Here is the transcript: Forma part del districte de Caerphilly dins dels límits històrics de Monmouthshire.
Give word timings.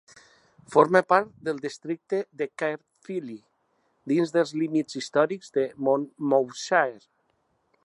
Forma 0.75 1.01
part 1.11 1.27
del 1.49 1.59
districte 1.65 2.21
de 2.41 2.47
Caerphilly 2.61 3.37
dins 4.13 4.35
dels 4.39 4.55
límits 4.63 4.99
històrics 5.03 5.55
de 5.59 5.69
Monmouthshire. 5.89 7.09